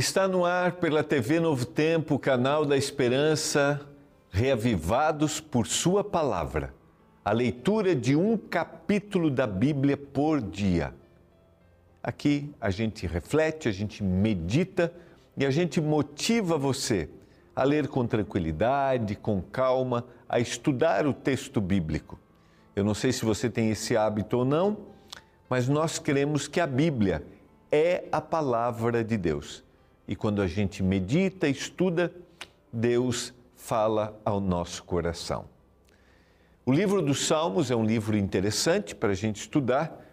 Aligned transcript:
Está 0.00 0.26
no 0.26 0.46
ar 0.46 0.76
pela 0.76 1.04
TV 1.04 1.40
Novo 1.40 1.66
Tempo, 1.66 2.18
canal 2.18 2.64
da 2.64 2.74
Esperança, 2.74 3.86
reavivados 4.30 5.40
por 5.40 5.66
Sua 5.66 6.02
palavra. 6.02 6.72
A 7.22 7.32
leitura 7.32 7.94
de 7.94 8.16
um 8.16 8.34
capítulo 8.38 9.30
da 9.30 9.46
Bíblia 9.46 9.98
por 9.98 10.40
dia. 10.40 10.94
Aqui 12.02 12.50
a 12.58 12.70
gente 12.70 13.06
reflete, 13.06 13.68
a 13.68 13.72
gente 13.72 14.02
medita 14.02 14.90
e 15.36 15.44
a 15.44 15.50
gente 15.50 15.82
motiva 15.82 16.56
você 16.56 17.10
a 17.54 17.62
ler 17.62 17.86
com 17.86 18.06
tranquilidade, 18.06 19.14
com 19.14 19.42
calma, 19.42 20.06
a 20.26 20.40
estudar 20.40 21.06
o 21.06 21.12
texto 21.12 21.60
bíblico. 21.60 22.18
Eu 22.74 22.84
não 22.84 22.94
sei 22.94 23.12
se 23.12 23.22
você 23.22 23.50
tem 23.50 23.68
esse 23.68 23.98
hábito 23.98 24.38
ou 24.38 24.44
não, 24.46 24.78
mas 25.46 25.68
nós 25.68 25.98
cremos 25.98 26.48
que 26.48 26.58
a 26.58 26.66
Bíblia 26.66 27.22
é 27.70 28.04
a 28.10 28.22
palavra 28.22 29.04
de 29.04 29.18
Deus 29.18 29.68
e 30.10 30.16
quando 30.16 30.42
a 30.42 30.46
gente 30.48 30.82
medita, 30.82 31.46
estuda, 31.46 32.12
Deus 32.72 33.32
fala 33.54 34.20
ao 34.24 34.40
nosso 34.40 34.82
coração. 34.82 35.44
O 36.66 36.72
livro 36.72 37.00
dos 37.00 37.28
Salmos 37.28 37.70
é 37.70 37.76
um 37.76 37.84
livro 37.84 38.16
interessante 38.16 38.92
para 38.92 39.10
a 39.10 39.14
gente 39.14 39.36
estudar. 39.36 40.04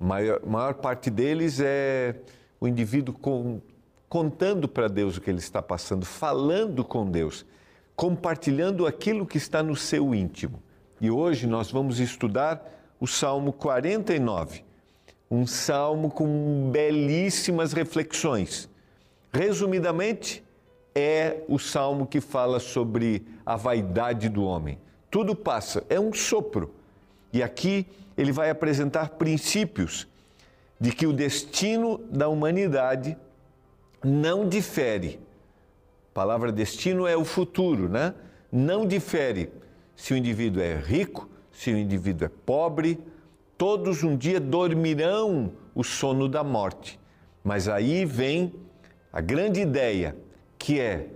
A 0.00 0.04
maior, 0.04 0.44
maior 0.44 0.74
parte 0.74 1.08
deles 1.08 1.60
é 1.60 2.16
o 2.60 2.66
indivíduo 2.66 3.14
com, 3.14 3.60
contando 4.08 4.66
para 4.66 4.88
Deus 4.88 5.18
o 5.18 5.20
que 5.20 5.30
ele 5.30 5.38
está 5.38 5.62
passando, 5.62 6.04
falando 6.04 6.84
com 6.84 7.08
Deus, 7.08 7.46
compartilhando 7.94 8.88
aquilo 8.88 9.24
que 9.24 9.38
está 9.38 9.62
no 9.62 9.76
seu 9.76 10.12
íntimo. 10.12 10.60
E 11.00 11.12
hoje 11.12 11.46
nós 11.46 11.70
vamos 11.70 12.00
estudar 12.00 12.60
o 12.98 13.06
Salmo 13.06 13.52
49, 13.52 14.64
um 15.30 15.46
salmo 15.46 16.10
com 16.10 16.70
belíssimas 16.72 17.72
reflexões 17.72 18.68
Resumidamente, 19.34 20.44
é 20.94 21.42
o 21.48 21.58
salmo 21.58 22.06
que 22.06 22.20
fala 22.20 22.60
sobre 22.60 23.26
a 23.44 23.56
vaidade 23.56 24.28
do 24.28 24.44
homem. 24.44 24.78
Tudo 25.10 25.34
passa, 25.34 25.84
é 25.88 25.98
um 25.98 26.12
sopro. 26.12 26.72
E 27.32 27.42
aqui 27.42 27.84
ele 28.16 28.30
vai 28.30 28.48
apresentar 28.48 29.10
princípios 29.10 30.06
de 30.78 30.92
que 30.92 31.04
o 31.04 31.12
destino 31.12 31.98
da 32.08 32.28
humanidade 32.28 33.16
não 34.04 34.48
difere. 34.48 35.18
A 36.12 36.14
palavra 36.14 36.52
destino 36.52 37.04
é 37.04 37.16
o 37.16 37.24
futuro, 37.24 37.88
né? 37.88 38.14
Não 38.52 38.86
difere 38.86 39.50
se 39.96 40.14
o 40.14 40.16
indivíduo 40.16 40.62
é 40.62 40.76
rico, 40.76 41.28
se 41.50 41.72
o 41.72 41.76
indivíduo 41.76 42.26
é 42.26 42.30
pobre, 42.46 43.00
todos 43.58 44.04
um 44.04 44.16
dia 44.16 44.38
dormirão 44.38 45.52
o 45.74 45.82
sono 45.82 46.28
da 46.28 46.44
morte. 46.44 47.00
Mas 47.42 47.68
aí 47.68 48.04
vem 48.04 48.52
a 49.14 49.20
grande 49.20 49.60
ideia 49.60 50.16
que 50.58 50.80
é 50.80 51.06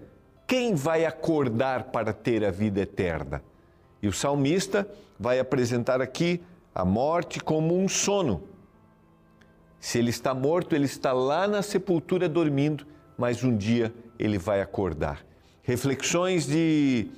quem 0.47 0.77
vai 0.77 1.05
acordar 1.05 1.91
para 1.91 2.13
ter 2.13 2.45
a 2.45 2.51
vida 2.53 2.81
eterna? 2.81 3.43
E 4.01 4.07
o 4.07 4.13
salmista 4.13 4.89
vai 5.19 5.41
apresentar 5.41 6.01
aqui 6.01 6.41
a 6.73 6.85
morte 6.85 7.41
como 7.41 7.77
um 7.77 7.89
sono. 7.89 8.45
Se 9.81 9.99
ele 9.99 10.11
está 10.11 10.33
morto, 10.33 10.77
ele 10.77 10.85
está 10.85 11.13
lá 11.13 11.49
na 11.49 11.61
sepultura 11.61 12.29
dormindo, 12.29 12.87
mas 13.17 13.43
um 13.43 13.57
dia 13.57 13.93
ele 14.17 14.39
vai 14.39 14.61
acordar. 14.61 15.27
Reflexões 15.65 16.47
de 16.47 17.09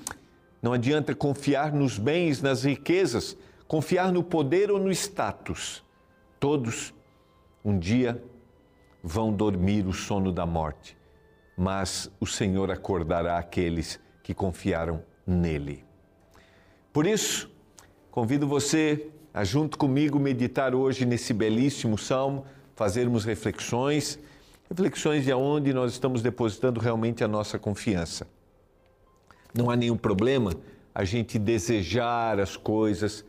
não 0.62 0.72
adianta 0.72 1.14
confiar 1.14 1.74
nos 1.74 1.98
bens, 1.98 2.40
nas 2.40 2.64
riquezas, 2.64 3.36
confiar 3.68 4.10
no 4.10 4.24
poder 4.24 4.70
ou 4.70 4.78
no 4.78 4.90
status. 4.90 5.84
Todos 6.38 6.94
um 7.62 7.78
dia 7.78 8.22
vão 9.02 9.32
dormir 9.32 9.86
o 9.86 9.92
sono 9.92 10.32
da 10.32 10.44
morte, 10.44 10.96
mas 11.56 12.10
o 12.20 12.26
Senhor 12.26 12.70
acordará 12.70 13.38
aqueles 13.38 13.98
que 14.22 14.34
confiaram 14.34 15.02
nele. 15.26 15.84
Por 16.92 17.06
isso, 17.06 17.50
convido 18.10 18.46
você 18.46 19.08
a, 19.32 19.44
junto 19.44 19.78
comigo, 19.78 20.18
meditar 20.18 20.74
hoje 20.74 21.06
nesse 21.06 21.32
belíssimo 21.32 21.96
salmo, 21.96 22.44
fazermos 22.74 23.24
reflexões, 23.24 24.18
reflexões 24.68 25.24
de 25.24 25.32
onde 25.32 25.72
nós 25.72 25.92
estamos 25.92 26.22
depositando 26.22 26.80
realmente 26.80 27.22
a 27.22 27.28
nossa 27.28 27.58
confiança. 27.58 28.26
Não 29.54 29.70
há 29.70 29.76
nenhum 29.76 29.96
problema 29.96 30.52
a 30.94 31.04
gente 31.04 31.38
desejar 31.38 32.40
as 32.40 32.56
coisas, 32.56 33.24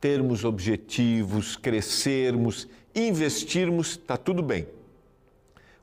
termos 0.00 0.44
objetivos, 0.44 1.56
crescermos, 1.56 2.68
investirmos, 2.94 3.90
está 3.90 4.16
tudo 4.16 4.42
bem. 4.42 4.66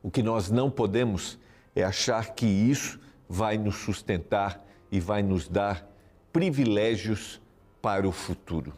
O 0.05 0.11
que 0.11 0.21
nós 0.21 0.51
não 0.51 0.69
podemos 0.69 1.39
é 1.75 1.83
achar 1.83 2.35
que 2.35 2.45
isso 2.45 2.99
vai 3.27 3.57
nos 3.57 3.77
sustentar 3.77 4.63
e 4.91 4.99
vai 4.99 5.23
nos 5.23 5.47
dar 5.47 5.83
privilégios 6.31 7.41
para 7.81 8.07
o 8.07 8.11
futuro. 8.11 8.71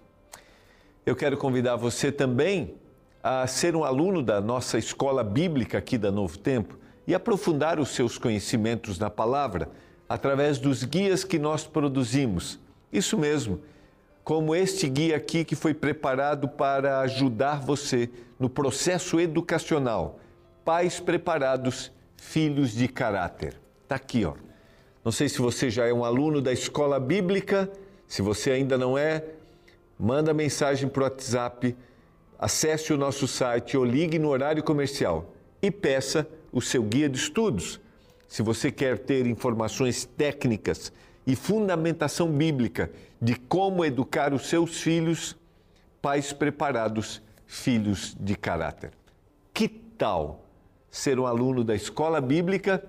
Eu 1.05 1.17
quero 1.17 1.35
convidar 1.35 1.75
você 1.75 2.13
também 2.13 2.75
a 3.21 3.45
ser 3.45 3.75
um 3.75 3.83
aluno 3.83 4.23
da 4.23 4.39
nossa 4.39 4.77
escola 4.77 5.21
bíblica 5.21 5.79
aqui 5.79 5.97
da 5.97 6.09
Novo 6.09 6.37
Tempo 6.37 6.79
e 7.05 7.13
aprofundar 7.13 7.77
os 7.77 7.89
seus 7.89 8.17
conhecimentos 8.17 8.97
na 8.97 9.09
palavra 9.09 9.69
através 10.07 10.57
dos 10.57 10.85
guias 10.85 11.25
que 11.25 11.37
nós 11.37 11.67
produzimos. 11.67 12.57
Isso 12.89 13.17
mesmo, 13.17 13.59
como 14.23 14.55
este 14.55 14.87
guia 14.87 15.17
aqui 15.17 15.43
que 15.43 15.57
foi 15.57 15.73
preparado 15.73 16.47
para 16.47 17.01
ajudar 17.01 17.59
você 17.59 18.09
no 18.39 18.49
processo 18.49 19.19
educacional 19.19 20.21
pais 20.67 21.00
preparados, 21.00 21.94
filhos 22.17 22.73
de 22.73 22.89
caráter. 22.89 23.57
Está 23.83 23.95
aqui, 23.95 24.25
ó. 24.25 24.33
Não 25.01 25.13
sei 25.13 25.29
se 25.29 25.39
você 25.39 25.69
já 25.69 25.88
é 25.88 25.94
um 25.94 26.03
aluno 26.03 26.41
da 26.41 26.51
escola 26.51 27.00
bíblica, 27.00 27.72
se 28.05 28.22
você 28.22 28.51
ainda 28.51 28.78
não 28.78 28.97
é, 28.97 29.23
manda 29.97 30.33
mensagem 30.33 30.89
para 30.89 31.00
o 31.00 31.03
WhatsApp, 31.05 31.73
acesse 32.38 32.91
o 32.91 32.97
nosso 32.97 33.29
site 33.29 33.78
ou 33.78 33.85
ligue 33.85 34.19
no 34.19 34.28
horário 34.28 34.61
comercial 34.61 35.33
e 35.61 35.72
peça 35.72 36.28
o 36.51 36.61
seu 36.61 36.84
guia 36.84 37.07
de 37.07 37.17
estudos. 37.17 37.79
Se 38.28 38.41
você 38.41 38.69
quer 38.69 38.99
ter 38.99 39.25
informações 39.25 40.03
técnicas 40.03 40.91
e 41.25 41.34
fundamentação 41.34 42.29
bíblica 42.29 42.91
de 43.22 43.35
como 43.35 43.85
educar 43.85 44.34
os 44.34 44.49
seus 44.49 44.81
filhos, 44.81 45.34
pais 46.01 46.34
preparados, 46.34 47.22
filhos 47.45 48.17
de 48.19 48.35
caráter. 48.35 48.91
Que 49.53 49.69
tal? 49.69 50.44
Ser 50.89 51.19
um 51.19 51.25
aluno 51.25 51.63
da 51.63 51.75
escola 51.75 52.19
bíblica 52.19 52.83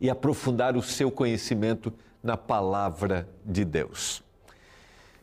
e 0.00 0.10
aprofundar 0.10 0.76
o 0.76 0.82
seu 0.82 1.10
conhecimento 1.10 1.92
na 2.22 2.36
palavra 2.36 3.28
de 3.44 3.64
Deus. 3.64 4.22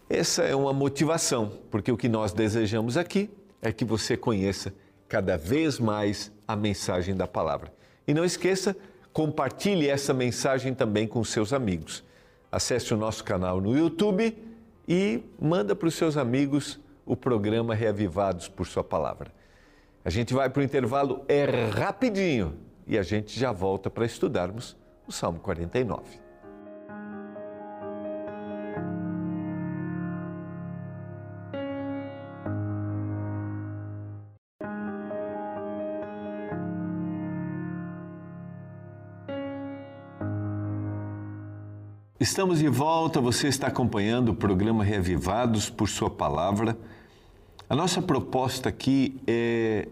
Essa 0.10 0.44
é 0.44 0.56
uma 0.56 0.74
motivação, 0.74 1.54
porque 1.70 1.92
o 1.92 1.98
que 1.98 2.10
nós 2.10 2.34
desejamos 2.34 2.98
aqui 2.98 3.30
é 3.62 3.72
que 3.72 3.86
você 3.86 4.18
conheça 4.18 4.74
cada 5.08 5.38
vez 5.38 5.80
mais 5.80 6.32
a 6.48 6.56
mensagem 6.56 7.16
da 7.16 7.28
palavra. 7.28 7.72
E 8.08 8.14
não 8.14 8.26
esqueça, 8.26 8.76
compartilhe 9.14 9.88
essa 9.88 10.14
mensagem 10.14 10.74
também 10.74 11.08
com 11.08 11.24
seus 11.24 11.54
amigos. 11.54 12.04
Acesse 12.52 12.94
o 12.94 12.98
nosso 12.98 13.24
canal 13.24 13.62
no 13.62 13.78
YouTube 13.78 14.38
e 14.88 15.24
manda 15.40 15.76
para 15.76 15.88
os 15.88 15.96
seus 15.96 16.18
amigos 16.18 16.80
o 17.06 17.16
programa 17.16 17.74
Reavivados 17.74 18.48
por 18.48 18.68
Sua 18.68 18.84
Palavra. 18.84 19.32
A 20.04 20.10
gente 20.10 20.34
vai 20.34 20.50
para 20.50 20.62
o 20.62 20.64
intervalo, 20.64 21.24
é 21.28 21.46
rapidinho, 21.70 22.58
e 22.88 22.98
a 22.98 23.04
gente 23.04 23.40
já 23.40 23.52
volta 23.52 23.88
para 23.88 24.04
estudarmos 24.04 24.76
o 25.08 25.12
Salmo 25.12 25.40
49. 25.40 26.02
Estamos 42.20 42.60
de 42.60 42.68
volta, 42.68 43.22
você 43.22 43.48
está 43.48 43.68
acompanhando 43.68 44.30
o 44.30 44.36
programa 44.36 44.84
Reavivados 44.84 45.70
por 45.70 45.88
Sua 45.88 46.10
Palavra. 46.10 46.76
A 47.72 47.76
nossa 47.76 48.02
proposta 48.02 48.68
aqui 48.68 49.20
é 49.26 49.88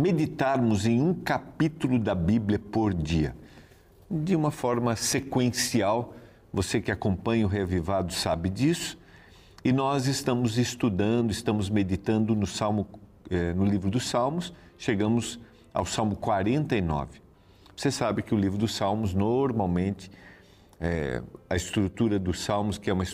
meditarmos 0.00 0.86
em 0.86 1.00
um 1.00 1.12
capítulo 1.12 1.98
da 1.98 2.14
Bíblia 2.14 2.58
por 2.58 2.94
dia, 2.94 3.36
de 4.10 4.34
uma 4.34 4.50
forma 4.50 4.96
sequencial. 4.96 6.14
Você 6.52 6.80
que 6.80 6.90
acompanha 6.90 7.44
o 7.44 7.48
Reavivado 7.48 8.12
sabe 8.12 8.48
disso. 8.48 8.98
E 9.62 9.72
nós 9.72 10.06
estamos 10.06 10.56
estudando, 10.56 11.30
estamos 11.30 11.68
meditando 11.68 12.34
no 12.34 12.46
Salmo, 12.46 12.88
eh, 13.30 13.52
no 13.52 13.64
livro 13.64 13.90
dos 13.90 14.08
Salmos. 14.08 14.54
Chegamos 14.78 15.38
ao 15.72 15.84
Salmo 15.84 16.16
49. 16.16 17.20
Você 17.76 17.90
sabe 17.90 18.22
que 18.22 18.34
o 18.34 18.38
livro 18.38 18.56
dos 18.56 18.74
Salmos 18.74 19.12
normalmente 19.12 20.10
é, 20.80 21.22
a 21.48 21.54
estrutura 21.54 22.18
dos 22.18 22.40
Salmos, 22.40 22.78
que 22.78 22.88
é 22.88 22.92
uma 22.92 23.04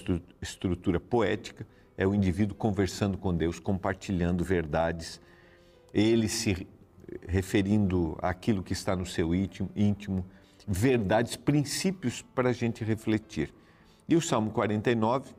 estrutura 0.41 1.01
poética, 1.01 1.67
é 1.99 2.07
o 2.07 2.15
indivíduo 2.15 2.55
conversando 2.55 3.19
com 3.19 3.35
Deus, 3.35 3.59
compartilhando 3.59 4.45
verdades, 4.45 5.21
ele 5.93 6.29
se 6.29 6.67
referindo 7.27 8.17
àquilo 8.21 8.63
que 8.63 8.73
está 8.73 8.97
no 8.97 9.07
seu 9.07 9.35
íntimo, 9.35 9.71
íntimo 9.75 10.25
verdades, 10.67 11.37
princípios 11.37 12.23
para 12.23 12.51
a 12.51 12.53
gente 12.53 12.83
refletir. 12.83 13.55
E 14.09 14.17
o 14.17 14.21
Salmo 14.21 14.51
49 14.51 15.33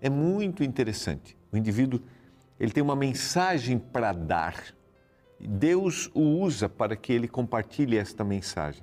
é 0.00 0.10
muito 0.10 0.62
interessante. 0.62 1.36
O 1.52 1.56
indivíduo 1.56 2.00
ele 2.58 2.72
tem 2.72 2.82
uma 2.82 2.96
mensagem 2.96 3.78
para 3.78 4.12
dar. 4.12 4.74
Deus 5.38 6.10
o 6.12 6.20
usa 6.20 6.68
para 6.68 6.94
que 6.94 7.12
ele 7.12 7.26
compartilhe 7.26 7.96
esta 7.96 8.22
mensagem. 8.22 8.82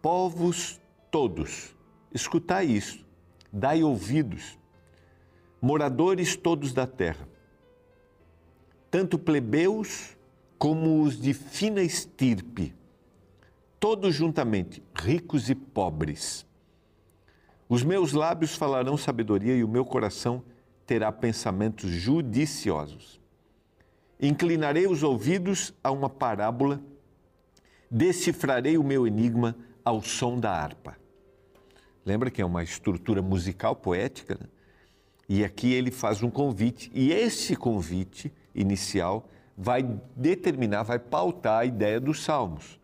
Povos 0.00 0.80
todos, 1.10 1.74
escutai 2.14 2.66
isso, 2.66 3.04
dai 3.52 3.82
ouvidos, 3.82 4.56
moradores 5.60 6.36
todos 6.36 6.72
da 6.72 6.86
terra, 6.86 7.28
tanto 8.88 9.18
plebeus 9.18 10.15
como 10.58 11.02
os 11.02 11.20
de 11.20 11.34
fina 11.34 11.82
estirpe, 11.82 12.74
todos 13.78 14.14
juntamente, 14.14 14.82
ricos 14.94 15.50
e 15.50 15.54
pobres. 15.54 16.46
Os 17.68 17.82
meus 17.82 18.12
lábios 18.12 18.54
falarão 18.54 18.96
sabedoria 18.96 19.54
e 19.54 19.64
o 19.64 19.68
meu 19.68 19.84
coração 19.84 20.42
terá 20.86 21.10
pensamentos 21.10 21.90
judiciosos. 21.90 23.20
Inclinarei 24.20 24.86
os 24.86 25.02
ouvidos 25.02 25.74
a 25.82 25.90
uma 25.90 26.08
parábola, 26.08 26.80
decifrarei 27.90 28.78
o 28.78 28.84
meu 28.84 29.06
enigma 29.06 29.56
ao 29.84 30.02
som 30.02 30.38
da 30.38 30.52
harpa. 30.52 30.96
Lembra 32.04 32.30
que 32.30 32.40
é 32.40 32.46
uma 32.46 32.62
estrutura 32.62 33.20
musical 33.20 33.76
poética? 33.76 34.38
Né? 34.40 34.46
E 35.28 35.44
aqui 35.44 35.72
ele 35.72 35.90
faz 35.90 36.22
um 36.22 36.30
convite, 36.30 36.90
e 36.94 37.12
esse 37.12 37.56
convite 37.56 38.32
inicial 38.54 39.28
vai 39.56 39.82
determinar, 40.14 40.82
vai 40.82 40.98
pautar 40.98 41.60
a 41.60 41.64
ideia 41.64 41.98
dos 41.98 42.22
salmos, 42.22 42.78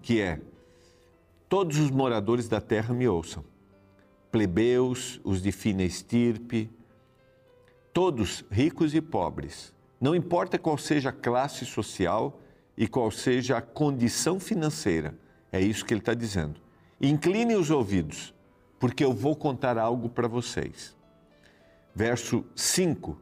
que 0.00 0.20
é: 0.20 0.40
todos 1.48 1.78
os 1.78 1.90
moradores 1.90 2.48
da 2.48 2.60
terra 2.60 2.94
me 2.94 3.08
ouçam, 3.08 3.44
plebeus, 4.30 5.20
os 5.24 5.42
de 5.42 5.50
fina 5.50 5.82
estirpe, 5.82 6.70
todos 7.92 8.44
ricos 8.50 8.94
e 8.94 9.00
pobres, 9.00 9.74
não 10.00 10.14
importa 10.14 10.58
qual 10.58 10.76
seja 10.78 11.08
a 11.08 11.12
classe 11.12 11.64
social 11.64 12.40
e 12.76 12.86
qual 12.86 13.10
seja 13.10 13.56
a 13.56 13.62
condição 13.62 14.38
financeira, 14.38 15.14
é 15.50 15.60
isso 15.60 15.84
que 15.84 15.94
ele 15.94 16.00
está 16.00 16.14
dizendo. 16.14 16.60
Incline 17.00 17.54
os 17.54 17.70
ouvidos, 17.70 18.34
porque 18.78 19.04
eu 19.04 19.12
vou 19.12 19.36
contar 19.36 19.78
algo 19.78 20.08
para 20.08 20.26
vocês. 20.26 20.96
Verso 21.94 22.44
5: 22.56 23.16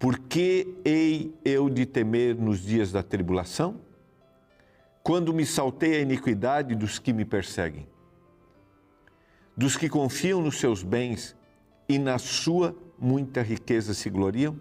por 0.00 0.18
que 0.18 0.66
hei 0.82 1.38
eu 1.44 1.68
de 1.68 1.84
temer 1.84 2.34
nos 2.34 2.60
dias 2.60 2.90
da 2.90 3.02
tribulação? 3.02 3.82
Quando 5.02 5.34
me 5.34 5.44
saltei 5.44 5.96
a 5.96 6.00
iniquidade 6.00 6.74
dos 6.74 6.98
que 6.98 7.12
me 7.12 7.26
perseguem, 7.26 7.86
dos 9.54 9.76
que 9.76 9.90
confiam 9.90 10.40
nos 10.40 10.58
seus 10.58 10.82
bens 10.82 11.36
e 11.86 11.98
na 11.98 12.18
sua 12.18 12.74
muita 12.98 13.42
riqueza 13.42 13.92
se 13.92 14.08
gloriam? 14.08 14.58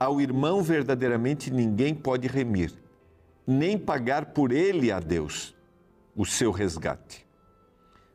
Ao 0.00 0.22
irmão 0.22 0.62
verdadeiramente 0.62 1.50
ninguém 1.50 1.94
pode 1.94 2.26
remir, 2.28 2.72
nem 3.46 3.76
pagar 3.76 4.32
por 4.32 4.52
ele 4.52 4.90
a 4.90 5.00
Deus 5.00 5.54
o 6.16 6.24
seu 6.24 6.50
resgate. 6.50 7.26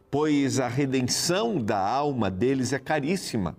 Pois 0.10 0.60
a 0.60 0.68
redenção 0.68 1.60
da 1.60 1.78
alma 1.78 2.32
deles 2.32 2.74
é 2.74 2.80
caríssima 2.80 3.56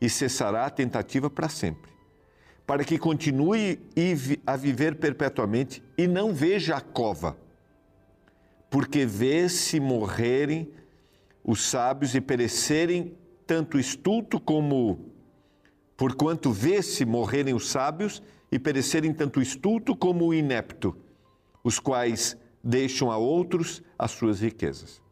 e 0.00 0.08
cessará 0.08 0.66
a 0.66 0.70
tentativa 0.70 1.30
para 1.30 1.48
sempre, 1.48 1.90
para 2.66 2.84
que 2.84 2.98
continue 2.98 3.80
a 4.46 4.56
viver 4.56 4.96
perpetuamente 4.96 5.82
e 5.96 6.06
não 6.06 6.34
veja 6.34 6.76
a 6.76 6.80
cova, 6.80 7.36
porque 8.68 9.06
vê 9.06 9.48
se 9.48 9.80
morrerem 9.80 10.70
os 11.44 11.62
sábios 11.62 12.14
e 12.14 12.20
perecerem 12.20 13.16
tanto 13.46 13.78
estulto 13.78 14.40
como 14.40 15.14
porquanto 15.96 16.52
vê 16.52 16.82
se 16.82 17.04
morrerem 17.04 17.54
os 17.54 17.68
sábios 17.68 18.22
e 18.52 18.58
perecerem 18.58 19.12
tanto 19.12 19.40
estulto 19.40 19.96
como 19.96 20.26
o 20.26 20.34
inepto, 20.34 20.96
os 21.64 21.78
quais 21.78 22.36
deixam 22.62 23.10
a 23.10 23.16
outros 23.16 23.82
as 23.98 24.10
suas 24.10 24.40
riquezas. 24.40 25.02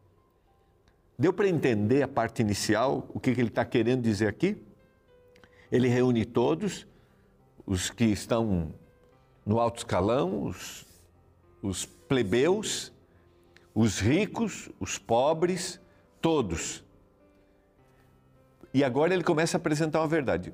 Deu 1.17 1.33
para 1.33 1.47
entender 1.47 2.03
a 2.03 2.07
parte 2.07 2.41
inicial, 2.41 3.09
o 3.13 3.19
que 3.19 3.29
ele 3.29 3.43
está 3.43 3.63
querendo 3.65 4.01
dizer 4.01 4.27
aqui? 4.27 4.57
Ele 5.71 5.87
reúne 5.87 6.25
todos, 6.25 6.87
os 7.65 7.89
que 7.89 8.05
estão 8.05 8.73
no 9.45 9.59
alto 9.59 9.79
escalão, 9.79 10.43
os, 10.43 10.85
os 11.61 11.85
plebeus, 11.85 12.91
os 13.73 13.99
ricos, 13.99 14.69
os 14.79 14.97
pobres, 14.97 15.79
todos. 16.21 16.83
E 18.73 18.83
agora 18.83 19.13
ele 19.13 19.23
começa 19.23 19.57
a 19.57 19.59
apresentar 19.59 19.99
uma 20.01 20.07
verdade. 20.07 20.53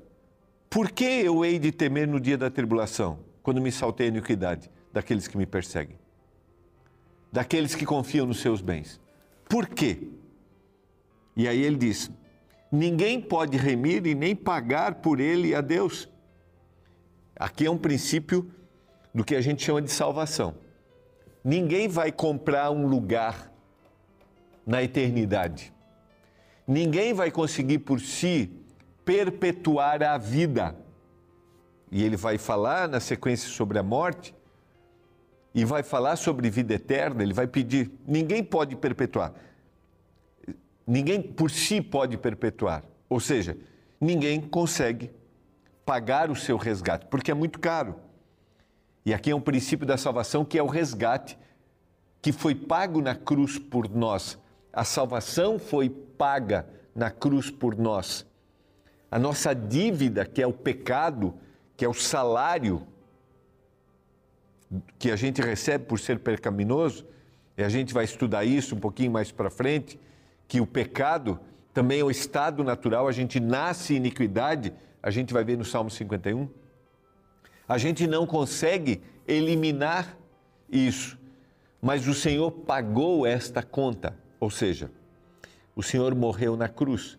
Por 0.68 0.90
que 0.90 1.04
eu 1.04 1.44
hei 1.44 1.58
de 1.58 1.70
temer 1.70 2.08
no 2.08 2.18
dia 2.18 2.38
da 2.38 2.50
tribulação, 2.50 3.18
quando 3.42 3.60
me 3.60 3.70
saltei 3.70 4.06
a 4.06 4.08
iniquidade 4.08 4.70
daqueles 4.92 5.28
que 5.28 5.36
me 5.36 5.44
perseguem? 5.44 5.98
Daqueles 7.30 7.74
que 7.74 7.84
confiam 7.84 8.26
nos 8.26 8.40
seus 8.40 8.60
bens. 8.60 9.00
Por 9.48 9.66
quê? 9.66 10.08
E 11.36 11.48
aí 11.48 11.62
ele 11.62 11.76
diz: 11.76 12.10
ninguém 12.72 13.20
pode 13.20 13.58
remir 13.58 14.06
e 14.06 14.14
nem 14.14 14.34
pagar 14.34 14.96
por 14.96 15.20
ele 15.20 15.54
a 15.54 15.60
Deus. 15.60 16.08
Aqui 17.36 17.66
é 17.66 17.70
um 17.70 17.76
princípio 17.76 18.50
do 19.14 19.22
que 19.22 19.36
a 19.36 19.42
gente 19.42 19.62
chama 19.62 19.82
de 19.82 19.90
salvação. 19.90 20.54
Ninguém 21.44 21.86
vai 21.86 22.10
comprar 22.10 22.70
um 22.70 22.86
lugar 22.86 23.52
na 24.66 24.82
eternidade. 24.82 25.72
Ninguém 26.66 27.12
vai 27.12 27.30
conseguir 27.30 27.80
por 27.80 28.00
si 28.00 28.50
perpetuar 29.04 30.02
a 30.02 30.16
vida. 30.16 30.76
E 31.90 32.02
ele 32.02 32.16
vai 32.16 32.38
falar 32.38 32.88
na 32.88 33.00
sequência 33.00 33.50
sobre 33.50 33.78
a 33.78 33.82
morte 33.82 34.34
e 35.54 35.64
vai 35.64 35.82
falar 35.82 36.16
sobre 36.16 36.48
vida 36.48 36.74
eterna. 36.74 37.22
Ele 37.22 37.34
vai 37.34 37.46
pedir: 37.46 37.90
ninguém 38.06 38.42
pode 38.42 38.76
perpetuar. 38.76 39.34
Ninguém 40.92 41.22
por 41.22 41.50
si 41.50 41.80
pode 41.80 42.18
perpetuar. 42.18 42.84
Ou 43.08 43.18
seja, 43.18 43.56
ninguém 43.98 44.42
consegue 44.42 45.10
pagar 45.86 46.30
o 46.30 46.36
seu 46.36 46.58
resgate, 46.58 47.06
porque 47.06 47.30
é 47.30 47.34
muito 47.34 47.58
caro. 47.58 47.94
E 49.02 49.14
aqui 49.14 49.30
é 49.30 49.34
um 49.34 49.40
princípio 49.40 49.86
da 49.86 49.96
salvação 49.96 50.44
que 50.44 50.58
é 50.58 50.62
o 50.62 50.66
resgate 50.66 51.38
que 52.20 52.30
foi 52.30 52.54
pago 52.54 53.00
na 53.00 53.14
cruz 53.14 53.58
por 53.58 53.88
nós. 53.88 54.38
A 54.70 54.84
salvação 54.84 55.58
foi 55.58 55.88
paga 55.88 56.68
na 56.94 57.10
cruz 57.10 57.50
por 57.50 57.74
nós. 57.74 58.26
A 59.10 59.18
nossa 59.18 59.54
dívida, 59.54 60.26
que 60.26 60.42
é 60.42 60.46
o 60.46 60.52
pecado, 60.52 61.32
que 61.74 61.86
é 61.86 61.88
o 61.88 61.94
salário 61.94 62.86
que 64.98 65.10
a 65.10 65.16
gente 65.16 65.40
recebe 65.40 65.86
por 65.86 65.98
ser 65.98 66.18
pecaminoso, 66.18 67.06
e 67.56 67.64
a 67.64 67.70
gente 67.70 67.94
vai 67.94 68.04
estudar 68.04 68.44
isso 68.44 68.74
um 68.74 68.78
pouquinho 68.78 69.10
mais 69.10 69.32
para 69.32 69.48
frente 69.48 69.98
que 70.52 70.60
o 70.60 70.66
pecado 70.66 71.40
também 71.72 72.00
é 72.00 72.04
o 72.04 72.10
estado 72.10 72.62
natural, 72.62 73.08
a 73.08 73.12
gente 73.12 73.40
nasce 73.40 73.94
em 73.94 73.96
iniquidade, 73.96 74.70
a 75.02 75.10
gente 75.10 75.32
vai 75.32 75.42
ver 75.42 75.56
no 75.56 75.64
Salmo 75.64 75.88
51. 75.90 76.46
A 77.66 77.78
gente 77.78 78.06
não 78.06 78.26
consegue 78.26 79.00
eliminar 79.26 80.14
isso, 80.70 81.18
mas 81.80 82.06
o 82.06 82.12
Senhor 82.12 82.50
pagou 82.50 83.26
esta 83.26 83.62
conta, 83.62 84.14
ou 84.38 84.50
seja, 84.50 84.90
o 85.74 85.82
Senhor 85.82 86.14
morreu 86.14 86.54
na 86.54 86.68
cruz. 86.68 87.18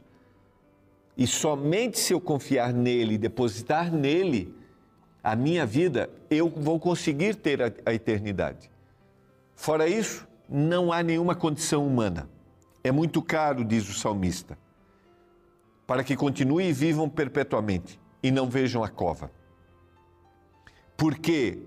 E 1.18 1.26
somente 1.26 1.98
se 1.98 2.14
eu 2.14 2.22
confiar 2.22 2.72
nele, 2.72 3.18
depositar 3.18 3.92
nele 3.92 4.54
a 5.24 5.36
minha 5.36 5.66
vida, 5.66 6.08
eu 6.30 6.50
vou 6.50 6.80
conseguir 6.80 7.34
ter 7.34 7.64
a, 7.64 7.74
a 7.84 7.96
eternidade. 7.96 8.70
Fora 9.56 9.88
isso, 9.88 10.28
não 10.48 10.94
há 10.94 11.02
nenhuma 11.02 11.34
condição 11.34 11.84
humana. 11.88 12.30
É 12.84 12.92
muito 12.92 13.22
caro, 13.22 13.64
diz 13.64 13.88
o 13.90 13.94
salmista, 13.94 14.58
para 15.88 16.04
que 16.04 16.16
continuem 16.16 16.70
e 16.70 16.74
vivam 16.74 17.08
perpetuamente 17.10 18.00
e 18.22 18.30
não 18.30 18.50
vejam 18.50 18.84
a 18.84 18.90
cova. 18.90 19.32
Porque 20.98 21.60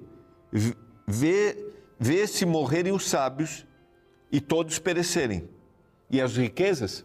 vê, 1.07 1.73
vê 1.99 2.27
se 2.27 2.45
morrerem 2.45 2.93
os 2.93 3.09
sábios 3.09 3.67
e 4.31 4.41
todos 4.41 4.79
perecerem, 4.79 5.49
e 6.11 6.21
as 6.21 6.37
riquezas 6.37 7.05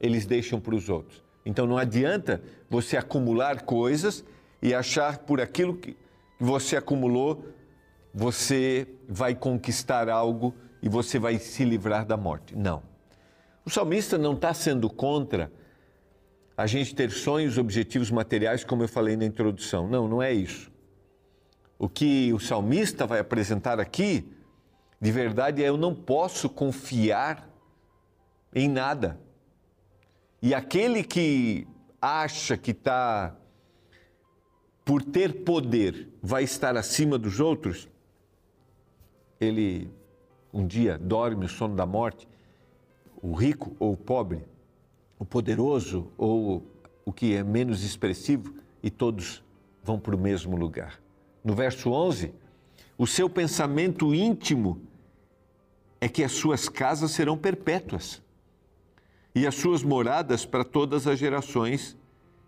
eles 0.00 0.26
deixam 0.26 0.60
para 0.60 0.74
os 0.74 0.88
outros. 0.88 1.22
Então 1.44 1.66
não 1.66 1.78
adianta 1.78 2.42
você 2.70 2.96
acumular 2.96 3.62
coisas 3.62 4.24
e 4.60 4.74
achar 4.74 5.18
por 5.18 5.40
aquilo 5.40 5.76
que 5.76 5.96
você 6.38 6.76
acumulou, 6.76 7.44
você 8.14 8.86
vai 9.08 9.34
conquistar 9.34 10.08
algo 10.08 10.54
e 10.82 10.88
você 10.88 11.18
vai 11.18 11.38
se 11.38 11.64
livrar 11.64 12.04
da 12.04 12.16
morte. 12.16 12.56
Não. 12.56 12.91
O 13.64 13.70
salmista 13.70 14.18
não 14.18 14.34
está 14.34 14.52
sendo 14.52 14.90
contra 14.90 15.52
a 16.56 16.66
gente 16.66 16.94
ter 16.94 17.10
sonhos, 17.10 17.58
objetivos 17.58 18.10
materiais, 18.10 18.64
como 18.64 18.82
eu 18.82 18.88
falei 18.88 19.16
na 19.16 19.24
introdução. 19.24 19.88
Não, 19.88 20.06
não 20.06 20.22
é 20.22 20.32
isso. 20.32 20.70
O 21.78 21.88
que 21.88 22.32
o 22.32 22.38
salmista 22.38 23.06
vai 23.06 23.20
apresentar 23.20 23.80
aqui, 23.80 24.30
de 25.00 25.10
verdade, 25.10 25.62
é 25.62 25.68
eu 25.68 25.76
não 25.76 25.94
posso 25.94 26.48
confiar 26.48 27.48
em 28.54 28.68
nada. 28.68 29.18
E 30.40 30.54
aquele 30.54 31.02
que 31.02 31.66
acha 32.00 32.56
que 32.56 32.72
está, 32.72 33.36
por 34.84 35.02
ter 35.02 35.44
poder, 35.44 36.08
vai 36.22 36.42
estar 36.42 36.76
acima 36.76 37.16
dos 37.16 37.40
outros, 37.40 37.88
ele 39.40 39.90
um 40.52 40.66
dia 40.66 40.98
dorme 40.98 41.46
o 41.46 41.48
sono 41.48 41.74
da 41.74 41.86
morte, 41.86 42.28
o 43.22 43.32
rico 43.32 43.74
ou 43.78 43.92
o 43.92 43.96
pobre, 43.96 44.44
o 45.18 45.24
poderoso 45.24 46.10
ou 46.18 46.66
o 47.04 47.12
que 47.12 47.34
é 47.34 47.42
menos 47.42 47.84
expressivo, 47.84 48.54
e 48.82 48.90
todos 48.90 49.42
vão 49.82 49.98
para 49.98 50.14
o 50.14 50.18
mesmo 50.18 50.56
lugar. 50.56 51.00
No 51.44 51.54
verso 51.54 51.90
11, 51.90 52.34
o 52.98 53.06
seu 53.06 53.30
pensamento 53.30 54.12
íntimo 54.14 54.82
é 56.00 56.08
que 56.08 56.24
as 56.24 56.32
suas 56.32 56.68
casas 56.68 57.12
serão 57.12 57.38
perpétuas 57.38 58.20
e 59.34 59.46
as 59.46 59.54
suas 59.54 59.82
moradas 59.82 60.44
para 60.44 60.64
todas 60.64 61.06
as 61.06 61.18
gerações 61.18 61.96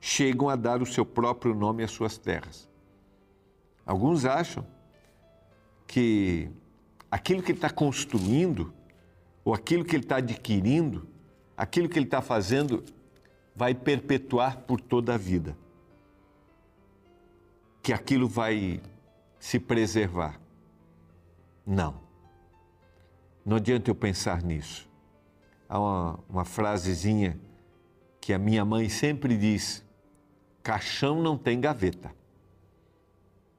chegam 0.01 0.49
a 0.49 0.57
dar 0.57 0.83
o 0.83 0.87
seu 0.87 1.07
próprio 1.07 1.55
nome 1.55 1.83
às 1.83 1.91
suas 1.91 2.19
terras. 2.19 2.69
Alguns 3.87 4.25
acham 4.25 4.67
que 5.87 6.51
aquilo 7.11 7.43
que 7.43 7.53
ele 7.53 7.59
está 7.59 7.71
construindo, 7.71 8.73
ou 9.45 9.53
aquilo 9.53 9.85
que 9.85 9.95
ele 9.95 10.05
está 10.05 10.17
adquirindo, 10.17 11.07
aquilo 11.57 11.89
que 11.89 11.99
ele 11.99 12.07
está 12.07 12.23
fazendo, 12.23 12.83
vai 13.55 13.75
perpetuar 13.75 14.59
por 14.63 14.81
toda 14.81 15.15
a 15.15 15.19
vida. 15.19 15.57
Que 17.83 17.93
aquilo 17.93 18.27
vai 18.27 18.81
se 19.39 19.61
preservar. 19.61 20.41
Não. 21.67 22.01
Não 23.45 23.57
adianta 23.57 23.91
eu 23.91 23.95
pensar 23.95 24.43
nisso. 24.43 24.89
Há 25.69 25.79
uma, 25.79 26.21
uma 26.29 26.45
frasezinha 26.45 27.39
que 28.21 28.33
a 28.33 28.39
minha 28.39 28.65
mãe 28.65 28.89
sempre 28.89 29.37
diz: 29.37 29.85
caixão 30.63 31.23
não 31.23 31.37
tem 31.37 31.61
gaveta. 31.61 32.11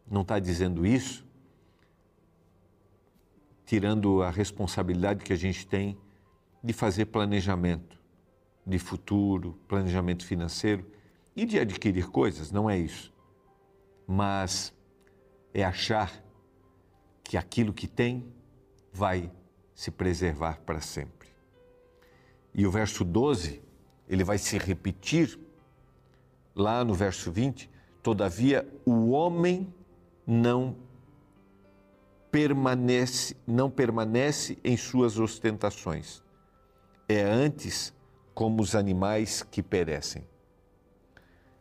Não 0.10 0.22
está 0.22 0.40
dizendo 0.40 0.86
isso, 0.86 1.25
tirando 3.66 4.22
a 4.22 4.30
responsabilidade 4.30 5.24
que 5.24 5.34
a 5.34 5.36
gente 5.36 5.66
tem 5.66 5.98
de 6.64 6.74
fazer 6.74 7.06
planejamento 7.06 8.00
de 8.66 8.80
futuro, 8.80 9.60
planejamento 9.68 10.26
financeiro 10.26 10.86
e 11.36 11.46
de 11.46 11.60
adquirir 11.60 12.08
coisas, 12.08 12.52
não 12.52 12.70
é 12.70 12.78
isso. 12.78 13.14
Mas 14.08 14.74
é 15.54 15.64
achar 15.64 16.24
que 17.24 17.38
aquilo 17.38 17.74
que 17.74 17.88
tem 17.88 18.26
vai 18.94 19.32
se 19.74 19.92
preservar 19.92 20.62
para 20.62 20.80
sempre. 20.80 21.28
E 22.54 22.66
o 22.66 22.72
verso 22.72 23.04
12, 23.04 23.62
ele 24.08 24.24
vai 24.24 24.38
se 24.38 24.58
repetir 24.58 25.38
lá 26.56 26.84
no 26.86 26.94
verso 26.94 27.32
20, 27.32 27.70
todavia 28.02 28.68
o 28.86 29.10
homem 29.10 29.74
não 30.26 30.76
permanece, 32.36 33.34
não 33.48 33.70
permanece 33.70 34.58
em 34.62 34.76
suas 34.76 35.18
ostentações. 35.18 36.22
É 37.08 37.22
antes 37.22 37.94
como 38.34 38.62
os 38.62 38.76
animais 38.76 39.42
que 39.42 39.64
perecem. 39.64 40.28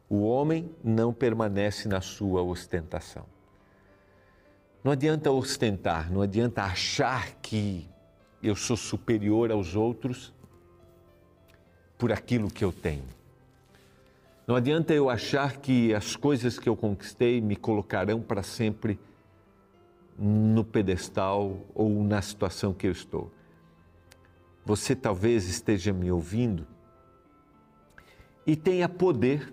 O 0.09 0.23
homem 0.25 0.69
não 0.83 1.13
permanece 1.13 1.87
na 1.87 2.01
sua 2.01 2.43
ostentação. 2.43 3.25
Não 4.83 4.91
adianta 4.91 5.31
ostentar, 5.31 6.11
não 6.11 6.21
adianta 6.21 6.65
achar 6.65 7.37
que 7.37 7.89
eu 8.43 8.57
sou 8.57 8.77
superior 8.77 9.53
aos 9.53 9.77
outros 9.77 10.35
por 11.97 12.11
aquilo 12.11 12.51
que 12.51 12.65
eu 12.65 12.73
tenho. 12.73 13.07
Não 14.45 14.57
adianta 14.57 14.93
eu 14.93 15.09
achar 15.09 15.59
que 15.59 15.95
as 15.95 16.17
coisas 16.17 16.59
que 16.59 16.69
eu 16.69 16.75
conquistei 16.75 17.41
me 17.41 17.55
colocarão 17.55 18.21
para 18.21 18.43
sempre 18.43 18.99
no 20.19 20.65
pedestal 20.65 21.61
ou 21.75 22.03
na 22.03 22.23
situação 22.23 22.73
que 22.73 22.87
eu 22.87 22.93
estou. 22.93 23.33
Você 24.65 24.95
talvez 24.95 25.49
esteja 25.49 25.93
me 25.93 26.11
ouvindo 26.11 26.67
e 28.47 28.57
tenha 28.57 28.89
poder. 28.89 29.53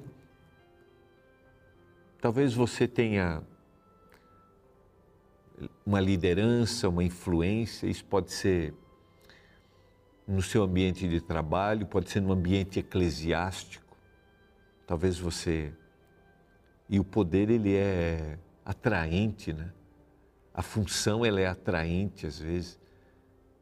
Talvez 2.22 2.54
você 2.54 2.88
tenha 2.88 3.42
uma 5.86 6.00
liderança, 6.00 6.88
uma 6.88 7.04
influência, 7.04 7.88
isso 7.88 8.06
pode 8.06 8.32
ser 8.32 8.74
no 10.28 10.42
seu 10.42 10.64
ambiente 10.64 11.08
de 11.08 11.20
trabalho, 11.20 11.86
pode 11.86 12.10
ser 12.10 12.22
no 12.22 12.32
ambiente 12.32 12.80
eclesiástico. 12.80 13.98
Talvez 14.86 15.18
você 15.18 15.74
e 16.90 17.00
o 17.00 17.04
poder 17.04 17.50
ele 17.50 17.76
é 17.76 18.38
atraente, 18.66 19.54
né? 19.54 19.72
A 20.54 20.62
função 20.62 21.26
ela 21.26 21.40
é 21.40 21.48
atraente 21.48 22.28
às 22.28 22.40
vezes, 22.40 22.80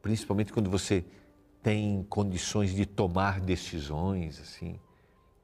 principalmente 0.02 0.52
quando 0.52 0.68
você 0.68 1.04
tem 1.62 2.04
condições 2.08 2.74
de 2.74 2.86
tomar 2.86 3.40
decisões 3.40 4.40
assim, 4.40 4.78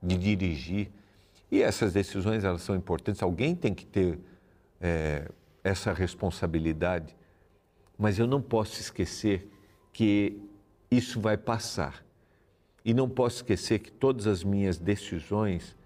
de 0.03 0.17
dirigir. 0.17 0.91
E 1.51 1.63
essas 1.63 1.93
decisões 1.93 2.43
elas 2.43 2.63
são 2.63 2.75
importantes. 2.75 3.23
Alguém 3.23 3.55
tem 3.55 3.73
que 3.73 3.87
ter 3.87 4.19
é, 4.81 5.31
essa 5.63 5.93
responsabilidade, 5.93 7.15
mas 7.99 8.19
eu 8.19 8.27
não 8.27 8.43
posso 8.43 8.81
esquecer 8.81 9.49
que 9.93 10.41
isso 10.91 11.21
vai 11.21 11.37
passar. 11.37 12.05
E 12.85 12.95
não 12.95 13.09
posso 13.09 13.37
esquecer 13.37 13.81
que 13.81 13.91
todas 13.91 14.27
as 14.27 14.45
minhas 14.45 14.79
decisões, 14.79 15.77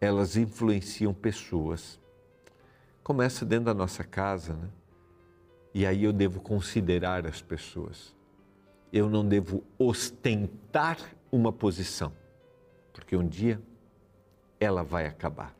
elas 0.00 0.36
influenciam 0.36 1.14
pessoas. 1.14 2.00
Começa 3.04 3.44
dentro 3.44 3.66
da 3.66 3.74
nossa 3.74 4.02
casa, 4.02 4.54
né? 4.54 4.68
E 5.74 5.86
aí 5.86 6.04
eu 6.04 6.12
devo 6.12 6.40
considerar 6.40 7.26
as 7.26 7.40
pessoas. 7.40 8.14
Eu 8.92 9.08
não 9.08 9.26
devo 9.26 9.64
ostentar 9.78 10.98
uma 11.30 11.52
posição, 11.52 12.12
porque 12.92 13.16
um 13.16 13.26
dia 13.26 13.60
ela 14.60 14.82
vai 14.82 15.06
acabar. 15.06 15.54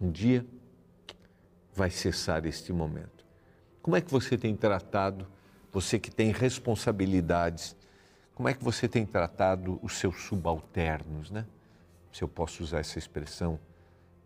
Um 0.00 0.10
dia 0.10 0.46
vai 1.72 1.90
cessar 1.90 2.46
este 2.46 2.72
momento. 2.72 3.24
Como 3.82 3.96
é 3.96 4.00
que 4.00 4.10
você 4.10 4.38
tem 4.38 4.54
tratado 4.54 5.26
você 5.74 5.98
que 5.98 6.08
tem 6.08 6.30
responsabilidades, 6.30 7.76
como 8.32 8.48
é 8.48 8.54
que 8.54 8.62
você 8.62 8.88
tem 8.88 9.04
tratado 9.04 9.80
os 9.82 9.98
seus 9.98 10.22
subalternos, 10.22 11.32
né? 11.32 11.44
Se 12.12 12.22
eu 12.22 12.28
posso 12.28 12.62
usar 12.62 12.78
essa 12.78 12.96
expressão, 12.96 13.58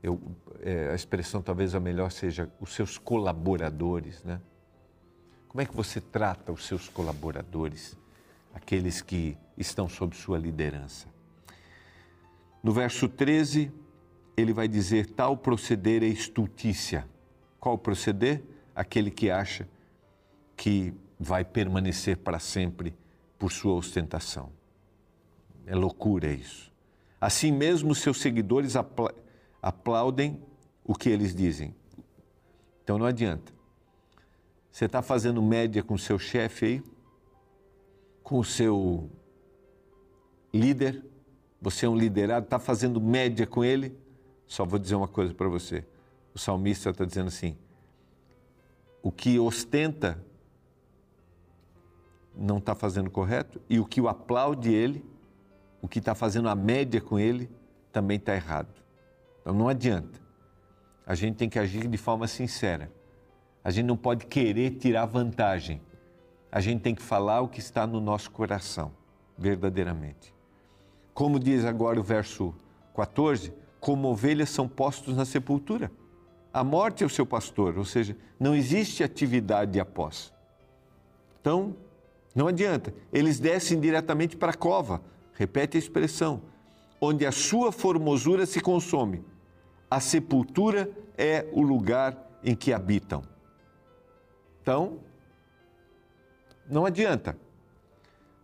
eu, 0.03 0.21
é, 0.61 0.91
a 0.91 0.95
expressão 0.95 1.41
talvez 1.41 1.75
a 1.75 1.81
melhor 1.81 2.13
seja 2.13 2.53
os 2.61 2.75
seus 2.75 2.99
colaboradores, 2.99 4.23
né? 4.23 4.43
Como 5.49 5.63
é 5.63 5.67
que 5.67 5.75
você 5.75 6.01
trata 6.01 6.53
os 6.53 6.67
seus 6.67 6.89
colaboradores, 6.89 7.97
aqueles 8.55 9.01
que 9.01 9.37
estão 9.57 9.89
sob 9.89 10.15
sua 10.15 10.39
liderança? 10.39 11.09
No 12.63 12.73
verso 12.73 13.09
13, 13.09 13.73
ele 14.37 14.53
vai 14.53 14.69
dizer: 14.69 15.07
tal 15.07 15.37
proceder 15.37 16.03
é 16.03 16.07
estultícia. 16.07 17.09
Qual 17.59 17.79
proceder? 17.79 18.43
Aquele 18.75 19.11
que 19.11 19.31
acha 19.31 19.69
que 20.57 20.95
vai 21.19 21.45
permanecer 21.45 22.19
para 22.19 22.39
sempre 22.39 22.95
por 23.39 23.51
sua 23.51 23.75
ostentação. 23.75 24.53
É 25.67 25.75
loucura 25.75 26.31
isso. 26.31 26.73
Assim 27.21 27.51
mesmo, 27.51 27.95
seus 27.95 28.21
seguidores 28.21 28.77
apla 28.77 29.13
aplaudem 29.61 30.41
o 30.85 30.95
que 30.95 31.09
eles 31.09 31.35
dizem. 31.35 31.75
Então 32.85 32.97
não 32.97 33.07
adianta. 33.07 33.58
Você 34.79 34.85
está 34.85 35.03
fazendo 35.03 35.43
média 35.43 35.83
com 35.83 35.95
o 35.95 35.99
seu 35.99 36.21
chefe 36.21 36.65
aí, 36.65 36.83
com 38.23 38.39
o 38.39 38.45
seu 38.45 39.11
líder, 40.55 41.05
você 41.61 41.85
é 41.85 41.89
um 41.89 41.97
liderado, 41.97 42.45
está 42.45 42.61
fazendo 42.61 43.01
média 43.01 43.45
com 43.45 43.65
ele. 43.65 43.99
Só 44.47 44.65
vou 44.65 44.79
dizer 44.79 44.95
uma 44.95 45.09
coisa 45.09 45.35
para 45.35 45.49
você. 45.49 45.85
O 46.33 46.39
salmista 46.39 46.91
está 46.91 47.05
dizendo 47.05 47.27
assim: 47.27 47.59
o 49.03 49.11
que 49.11 49.37
ostenta 49.41 50.25
não 52.33 52.59
está 52.59 52.73
fazendo 52.73 53.11
correto 53.11 53.61
e 53.69 53.81
o 53.81 53.85
que 53.85 54.01
o 54.01 54.07
aplaude 54.07 54.73
ele, 54.73 55.05
o 55.83 55.89
que 55.89 55.99
está 55.99 56.15
fazendo 56.15 56.49
a 56.49 56.55
média 56.55 57.01
com 57.01 57.19
ele, 57.19 57.51
também 57.91 58.17
está 58.17 58.33
errado. 58.33 58.81
Então 59.41 59.53
não 59.53 59.69
adianta. 59.69 60.21
A 61.05 61.17
gente 61.17 61.35
tem 61.35 61.49
que 61.49 61.59
agir 61.59 61.89
de 61.89 61.99
forma 61.99 62.29
sincera. 62.29 62.97
A 63.69 63.71
gente 63.71 63.85
não 63.85 63.99
pode 63.99 64.25
querer 64.25 64.71
tirar 64.77 65.05
vantagem. 65.05 65.79
A 66.51 66.59
gente 66.59 66.81
tem 66.81 66.95
que 66.95 67.03
falar 67.03 67.43
o 67.43 67.49
que 67.49 67.61
está 67.61 67.87
no 67.87 68.01
nosso 68.01 68.31
coração, 68.31 68.93
verdadeiramente. 69.37 70.35
Como 71.13 71.39
diz 71.39 71.67
agora 71.67 72.01
o 72.01 72.03
verso 72.03 72.55
14, 72.97 73.53
como 73.79 74.09
ovelhas 74.09 74.49
são 74.49 74.67
postos 74.67 75.15
na 75.15 75.27
sepultura. 75.27 75.93
A 76.51 76.65
morte 76.65 77.05
é 77.05 77.07
o 77.07 77.11
seu 77.11 77.27
pastor, 77.27 77.77
ou 77.77 77.85
seja, 77.85 78.17
não 78.41 78.55
existe 78.55 79.05
atividade 79.05 79.79
após. 79.79 80.33
Então, 81.39 81.77
não 82.35 82.49
adianta. 82.49 82.95
Eles 83.13 83.39
descem 83.39 83.79
diretamente 83.79 84.35
para 84.35 84.53
a 84.53 84.57
cova, 84.57 85.03
repete 85.35 85.77
a 85.77 85.79
expressão, 85.79 86.41
onde 86.99 87.27
a 87.27 87.31
sua 87.31 87.71
formosura 87.71 88.47
se 88.47 88.63
consome. 88.63 89.23
A 89.91 90.01
sepultura 90.01 90.91
é 91.19 91.47
o 91.53 91.61
lugar 91.61 92.17
em 92.43 92.55
que 92.55 92.73
habitam. 92.73 93.23
Então, 94.69 94.99
não 96.69 96.85
adianta. 96.85 97.35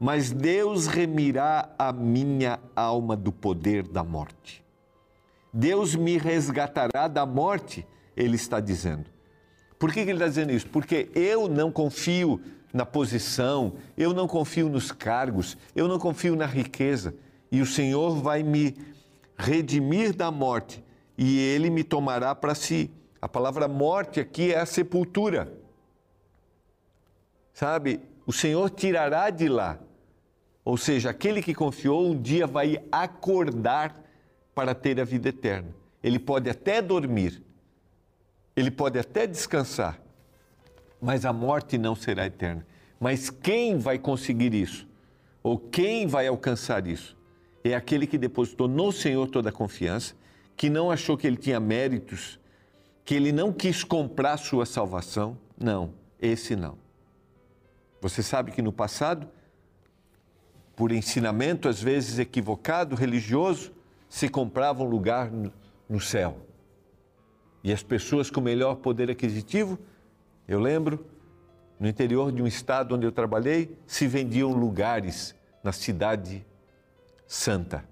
Mas 0.00 0.32
Deus 0.32 0.86
remirá 0.86 1.68
a 1.78 1.92
minha 1.92 2.58
alma 2.74 3.14
do 3.14 3.30
poder 3.30 3.86
da 3.86 4.02
morte. 4.02 4.64
Deus 5.52 5.94
me 5.94 6.16
resgatará 6.16 7.08
da 7.08 7.26
morte, 7.26 7.86
ele 8.16 8.36
está 8.36 8.58
dizendo. 8.58 9.04
Por 9.78 9.92
que 9.92 10.00
ele 10.00 10.12
está 10.12 10.26
dizendo 10.26 10.52
isso? 10.52 10.66
Porque 10.68 11.10
eu 11.14 11.46
não 11.46 11.70
confio 11.70 12.40
na 12.72 12.86
posição, 12.86 13.74
eu 13.94 14.14
não 14.14 14.26
confio 14.26 14.70
nos 14.70 14.90
cargos, 14.90 15.58
eu 15.76 15.86
não 15.86 15.98
confio 15.98 16.34
na 16.34 16.46
riqueza. 16.46 17.14
E 17.52 17.60
o 17.60 17.66
Senhor 17.66 18.14
vai 18.22 18.42
me 18.42 18.74
redimir 19.36 20.16
da 20.16 20.30
morte 20.30 20.82
e 21.18 21.38
ele 21.38 21.68
me 21.68 21.84
tomará 21.84 22.34
para 22.34 22.54
si. 22.54 22.90
A 23.20 23.28
palavra 23.28 23.68
morte 23.68 24.20
aqui 24.20 24.54
é 24.54 24.58
a 24.60 24.64
sepultura. 24.64 25.63
Sabe, 27.54 28.00
o 28.26 28.32
Senhor 28.32 28.68
tirará 28.68 29.30
de 29.30 29.48
lá. 29.48 29.78
Ou 30.64 30.76
seja, 30.76 31.10
aquele 31.10 31.40
que 31.40 31.54
confiou 31.54 32.10
um 32.10 32.20
dia 32.20 32.48
vai 32.48 32.82
acordar 32.90 33.96
para 34.54 34.74
ter 34.74 35.00
a 35.00 35.04
vida 35.04 35.28
eterna. 35.28 35.68
Ele 36.02 36.18
pode 36.18 36.50
até 36.50 36.82
dormir, 36.82 37.42
ele 38.56 38.70
pode 38.70 38.98
até 38.98 39.26
descansar, 39.26 40.00
mas 41.00 41.24
a 41.24 41.32
morte 41.32 41.78
não 41.78 41.94
será 41.94 42.26
eterna. 42.26 42.66
Mas 42.98 43.30
quem 43.30 43.78
vai 43.78 43.98
conseguir 43.98 44.52
isso? 44.52 44.86
Ou 45.42 45.58
quem 45.58 46.06
vai 46.06 46.26
alcançar 46.26 46.86
isso? 46.86 47.16
É 47.62 47.74
aquele 47.74 48.06
que 48.06 48.18
depositou 48.18 48.66
no 48.66 48.90
Senhor 48.90 49.28
toda 49.28 49.50
a 49.50 49.52
confiança, 49.52 50.14
que 50.56 50.68
não 50.68 50.90
achou 50.90 51.16
que 51.16 51.26
ele 51.26 51.36
tinha 51.36 51.60
méritos, 51.60 52.38
que 53.04 53.14
ele 53.14 53.32
não 53.32 53.52
quis 53.52 53.84
comprar 53.84 54.38
sua 54.38 54.66
salvação. 54.66 55.38
Não, 55.58 55.92
esse 56.20 56.56
não. 56.56 56.83
Você 58.04 58.22
sabe 58.22 58.52
que 58.52 58.60
no 58.60 58.70
passado, 58.70 59.26
por 60.76 60.92
ensinamento 60.92 61.70
às 61.70 61.82
vezes 61.82 62.18
equivocado, 62.18 62.94
religioso, 62.94 63.72
se 64.10 64.28
comprava 64.28 64.82
um 64.82 64.86
lugar 64.86 65.30
no 65.88 65.98
céu. 65.98 66.36
E 67.62 67.72
as 67.72 67.82
pessoas 67.82 68.28
com 68.28 68.42
melhor 68.42 68.74
poder 68.74 69.10
aquisitivo, 69.10 69.78
eu 70.46 70.60
lembro, 70.60 71.06
no 71.80 71.88
interior 71.88 72.30
de 72.30 72.42
um 72.42 72.46
estado 72.46 72.94
onde 72.94 73.06
eu 73.06 73.10
trabalhei, 73.10 73.74
se 73.86 74.06
vendiam 74.06 74.52
lugares 74.52 75.34
na 75.62 75.72
cidade 75.72 76.44
santa. 77.26 77.88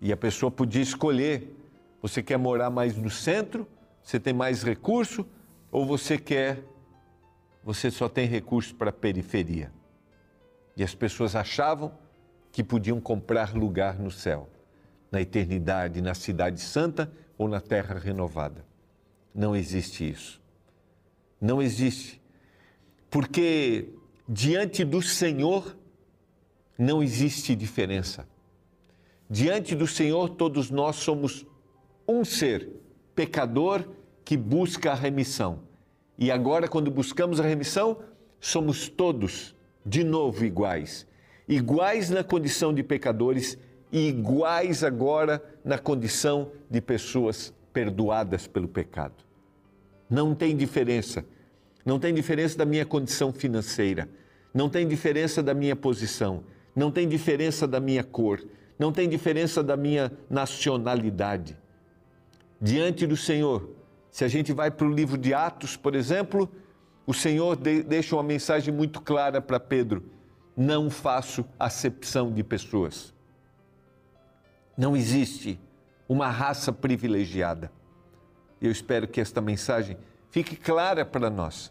E 0.00 0.14
a 0.14 0.16
pessoa 0.16 0.50
podia 0.50 0.80
escolher: 0.80 1.54
você 2.00 2.22
quer 2.22 2.38
morar 2.38 2.70
mais 2.70 2.96
no 2.96 3.10
centro, 3.10 3.68
você 4.02 4.18
tem 4.18 4.32
mais 4.32 4.62
recurso, 4.62 5.26
ou 5.70 5.84
você 5.84 6.16
quer, 6.16 6.62
você 7.66 7.90
só 7.90 8.08
tem 8.08 8.28
recurso 8.28 8.76
para 8.76 8.90
a 8.90 8.92
periferia. 8.92 9.72
E 10.76 10.84
as 10.84 10.94
pessoas 10.94 11.34
achavam 11.34 11.92
que 12.52 12.62
podiam 12.62 13.00
comprar 13.00 13.56
lugar 13.56 13.98
no 13.98 14.08
céu, 14.08 14.48
na 15.10 15.20
eternidade, 15.20 16.00
na 16.00 16.14
cidade 16.14 16.60
santa 16.60 17.12
ou 17.36 17.48
na 17.48 17.60
terra 17.60 17.98
renovada. 17.98 18.64
Não 19.34 19.56
existe 19.56 20.08
isso. 20.08 20.40
Não 21.40 21.60
existe. 21.60 22.22
Porque 23.10 23.88
diante 24.28 24.84
do 24.84 25.02
Senhor 25.02 25.76
não 26.78 27.02
existe 27.02 27.56
diferença. 27.56 28.28
Diante 29.28 29.74
do 29.74 29.88
Senhor, 29.88 30.28
todos 30.28 30.70
nós 30.70 30.94
somos 30.96 31.44
um 32.06 32.24
ser, 32.24 32.70
pecador 33.12 33.84
que 34.24 34.36
busca 34.36 34.92
a 34.92 34.94
remissão. 34.94 35.65
E 36.18 36.30
agora, 36.30 36.66
quando 36.66 36.90
buscamos 36.90 37.40
a 37.40 37.44
remissão, 37.44 37.98
somos 38.40 38.88
todos 38.88 39.54
de 39.84 40.02
novo 40.02 40.44
iguais. 40.44 41.06
Iguais 41.48 42.10
na 42.10 42.24
condição 42.24 42.72
de 42.72 42.82
pecadores 42.82 43.58
e 43.92 44.08
iguais 44.08 44.82
agora 44.82 45.42
na 45.64 45.78
condição 45.78 46.50
de 46.70 46.80
pessoas 46.80 47.52
perdoadas 47.72 48.46
pelo 48.46 48.66
pecado. 48.66 49.14
Não 50.08 50.34
tem 50.34 50.56
diferença. 50.56 51.24
Não 51.84 51.98
tem 51.98 52.12
diferença 52.12 52.58
da 52.58 52.64
minha 52.64 52.86
condição 52.86 53.32
financeira. 53.32 54.08
Não 54.52 54.68
tem 54.68 54.88
diferença 54.88 55.42
da 55.42 55.54
minha 55.54 55.76
posição. 55.76 56.42
Não 56.74 56.90
tem 56.90 57.06
diferença 57.06 57.66
da 57.66 57.78
minha 57.78 58.02
cor. 58.02 58.42
Não 58.78 58.90
tem 58.90 59.08
diferença 59.08 59.62
da 59.62 59.76
minha 59.76 60.10
nacionalidade. 60.28 61.56
Diante 62.60 63.06
do 63.06 63.16
Senhor, 63.16 63.75
se 64.16 64.24
a 64.24 64.28
gente 64.28 64.50
vai 64.50 64.70
para 64.70 64.86
o 64.86 64.90
livro 64.90 65.18
de 65.18 65.34
Atos, 65.34 65.76
por 65.76 65.94
exemplo, 65.94 66.50
o 67.06 67.12
Senhor 67.12 67.54
de, 67.54 67.82
deixa 67.82 68.16
uma 68.16 68.22
mensagem 68.22 68.72
muito 68.72 68.98
clara 68.98 69.42
para 69.42 69.60
Pedro: 69.60 70.04
não 70.56 70.88
faço 70.88 71.44
acepção 71.58 72.32
de 72.32 72.42
pessoas. 72.42 73.12
Não 74.74 74.96
existe 74.96 75.60
uma 76.08 76.30
raça 76.30 76.72
privilegiada. 76.72 77.70
Eu 78.58 78.70
espero 78.70 79.06
que 79.06 79.20
esta 79.20 79.42
mensagem 79.42 79.98
fique 80.30 80.56
clara 80.56 81.04
para 81.04 81.28
nós. 81.28 81.70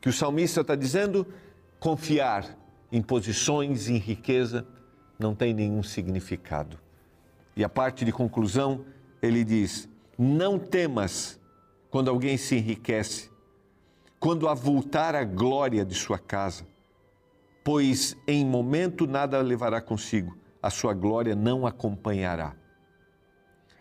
Que 0.00 0.08
o 0.08 0.12
salmista 0.12 0.62
está 0.62 0.74
dizendo: 0.74 1.24
confiar 1.78 2.58
em 2.90 3.00
posições, 3.00 3.88
em 3.88 3.98
riqueza, 3.98 4.66
não 5.16 5.32
tem 5.32 5.54
nenhum 5.54 5.84
significado. 5.84 6.76
E 7.54 7.62
a 7.62 7.68
parte 7.68 8.04
de 8.04 8.10
conclusão, 8.10 8.84
ele 9.22 9.44
diz: 9.44 9.88
não 10.18 10.58
temas 10.58 11.38
quando 11.94 12.10
alguém 12.10 12.36
se 12.36 12.56
enriquece, 12.56 13.30
quando 14.18 14.48
avultar 14.48 15.14
a 15.14 15.22
glória 15.22 15.84
de 15.84 15.94
sua 15.94 16.18
casa, 16.18 16.66
pois 17.62 18.16
em 18.26 18.44
momento 18.44 19.06
nada 19.06 19.40
levará 19.40 19.80
consigo, 19.80 20.36
a 20.60 20.70
sua 20.70 20.92
glória 20.92 21.36
não 21.36 21.64
acompanhará. 21.64 22.56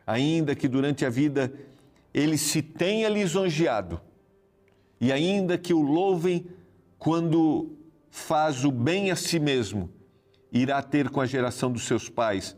Ainda 0.06 0.54
que 0.54 0.68
durante 0.68 1.04
a 1.04 1.10
vida 1.10 1.52
ele 2.14 2.38
se 2.38 2.62
tenha 2.62 3.10
lisonjeado, 3.10 4.00
e 5.02 5.12
ainda 5.12 5.58
que 5.58 5.74
o 5.74 5.82
louvem 5.82 6.46
quando 7.00 7.76
faz 8.12 8.64
o 8.64 8.72
bem 8.72 9.10
a 9.10 9.16
si 9.16 9.40
mesmo, 9.40 9.90
irá 10.52 10.84
ter 10.84 11.10
com 11.10 11.20
a 11.20 11.26
geração 11.26 11.72
dos 11.72 11.88
seus 11.88 12.10
pais, 12.10 12.56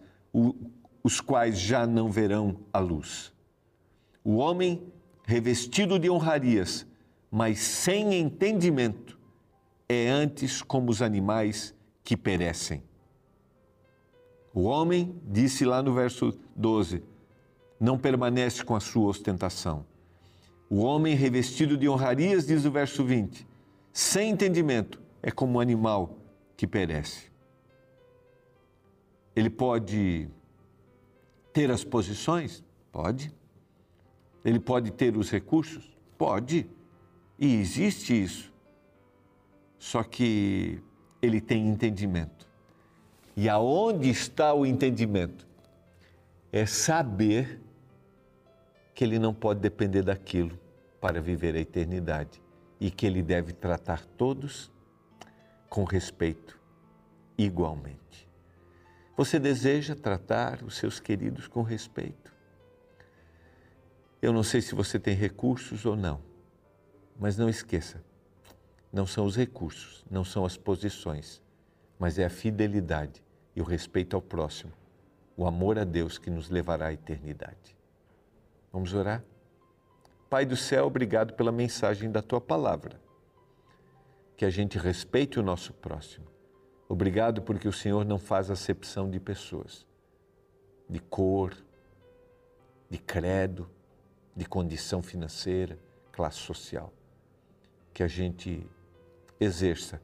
os 1.02 1.22
quais 1.22 1.58
já 1.58 1.88
não 1.88 2.12
verão 2.12 2.60
a 2.74 2.80
luz. 2.80 3.32
O 4.22 4.36
homem 4.36 4.92
revestido 5.26 5.98
de 5.98 6.10
honrarias, 6.10 6.86
mas 7.32 7.60
sem 7.60 8.14
entendimento, 8.14 9.20
é 9.90 10.10
antes 10.10 10.62
como 10.62 10.90
os 10.90 11.02
animais 11.02 11.76
que 12.04 12.16
perecem. 12.16 12.84
O 14.54 14.64
homem, 14.64 15.20
disse 15.26 15.66
lá 15.66 15.84
no 15.84 15.94
verso 15.94 16.34
12, 16.56 17.04
não 17.80 17.98
permanece 17.98 18.64
com 18.64 18.76
a 18.76 18.80
sua 18.80 19.08
ostentação. 19.08 19.86
O 20.70 20.78
homem 20.78 21.16
revestido 21.16 21.78
de 21.78 21.90
honrarias, 21.90 22.48
diz 22.48 22.66
o 22.66 22.72
verso 22.72 23.04
20, 23.04 23.46
sem 23.92 24.32
entendimento, 24.32 25.02
é 25.22 25.30
como 25.30 25.58
um 25.58 25.60
animal 25.60 26.18
que 26.56 26.66
perece. 26.66 27.32
Ele 29.36 29.50
pode 29.50 30.30
ter 31.52 31.70
as 31.70 31.84
posições? 31.84 32.64
Pode. 32.92 33.34
Ele 34.46 34.60
pode 34.60 34.92
ter 34.92 35.18
os 35.18 35.32
recursos? 35.32 35.92
Pode. 36.18 36.70
E 37.40 37.56
existe 37.56 38.14
isso. 38.14 38.54
Só 39.80 40.04
que 40.04 40.80
ele 41.20 41.42
tem 41.42 41.68
entendimento. 41.68 42.48
E 43.36 43.50
aonde 43.50 44.10
está 44.10 44.54
o 44.54 44.66
entendimento? 44.66 45.48
É 46.52 46.66
saber 46.66 47.60
que 48.94 49.04
ele 49.04 49.20
não 49.20 49.34
pode 49.34 49.60
depender 49.60 50.04
daquilo 50.04 50.58
para 51.02 51.20
viver 51.20 51.56
a 51.56 51.60
eternidade 51.60 52.42
e 52.80 52.90
que 52.90 53.06
ele 53.06 53.22
deve 53.22 53.52
tratar 53.52 54.06
todos 54.06 54.72
com 55.70 55.84
respeito 55.84 56.58
igualmente. 57.38 58.30
Você 59.18 59.40
deseja 59.40 59.96
tratar 59.96 60.64
os 60.64 60.78
seus 60.78 61.00
queridos 61.00 61.48
com 61.48 61.62
respeito? 61.62 62.35
Eu 64.26 64.34
não 64.34 64.42
sei 64.42 64.60
se 64.60 64.74
você 64.74 64.98
tem 64.98 65.14
recursos 65.14 65.86
ou 65.86 65.96
não, 65.96 66.20
mas 67.16 67.38
não 67.38 67.48
esqueça: 67.48 68.04
não 68.92 69.06
são 69.06 69.24
os 69.24 69.36
recursos, 69.36 70.04
não 70.10 70.26
são 70.26 70.44
as 70.44 70.58
posições, 70.58 71.44
mas 72.00 72.18
é 72.18 72.26
a 72.26 72.30
fidelidade 72.30 73.24
e 73.56 73.62
o 73.62 73.64
respeito 73.64 74.16
ao 74.16 74.24
próximo, 74.24 74.72
o 75.38 75.46
amor 75.46 75.78
a 75.78 75.84
Deus 75.84 76.18
que 76.18 76.32
nos 76.32 76.50
levará 76.50 76.88
à 76.88 76.94
eternidade. 76.94 77.78
Vamos 78.74 78.96
orar? 78.96 79.24
Pai 80.28 80.44
do 80.44 80.58
céu, 80.58 80.88
obrigado 80.88 81.36
pela 81.36 81.52
mensagem 81.52 82.12
da 82.12 82.24
tua 82.24 82.42
palavra. 82.42 83.00
Que 84.36 84.44
a 84.44 84.50
gente 84.50 84.80
respeite 84.80 85.40
o 85.40 85.44
nosso 85.44 85.72
próximo. 85.72 86.26
Obrigado 86.90 87.44
porque 87.44 87.68
o 87.68 87.74
Senhor 87.74 88.04
não 88.04 88.18
faz 88.18 88.50
acepção 88.50 89.08
de 89.08 89.20
pessoas, 89.20 89.86
de 90.90 91.00
cor, 91.00 91.56
de 92.90 92.98
credo, 92.98 93.70
de 94.36 94.46
condição 94.46 95.02
financeira, 95.02 95.80
classe 96.12 96.40
social. 96.40 96.92
Que 97.94 98.04
a 98.04 98.08
gente 98.08 98.68
exerça 99.40 100.02